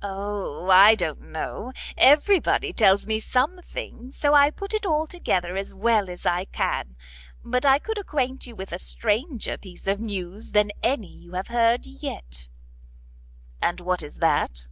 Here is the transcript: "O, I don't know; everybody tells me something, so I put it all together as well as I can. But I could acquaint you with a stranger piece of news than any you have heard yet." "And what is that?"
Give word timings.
"O, 0.00 0.70
I 0.70 0.94
don't 0.94 1.20
know; 1.20 1.70
everybody 1.98 2.72
tells 2.72 3.06
me 3.06 3.20
something, 3.20 4.10
so 4.12 4.32
I 4.32 4.50
put 4.50 4.72
it 4.72 4.86
all 4.86 5.06
together 5.06 5.58
as 5.58 5.74
well 5.74 6.08
as 6.08 6.24
I 6.24 6.46
can. 6.46 6.96
But 7.44 7.66
I 7.66 7.78
could 7.78 7.98
acquaint 7.98 8.46
you 8.46 8.56
with 8.56 8.72
a 8.72 8.78
stranger 8.78 9.58
piece 9.58 9.86
of 9.86 10.00
news 10.00 10.52
than 10.52 10.72
any 10.82 11.14
you 11.14 11.32
have 11.32 11.48
heard 11.48 11.84
yet." 11.84 12.48
"And 13.60 13.78
what 13.78 14.02
is 14.02 14.20
that?" 14.20 14.68